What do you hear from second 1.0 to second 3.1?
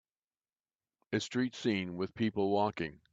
A street scene with people walking.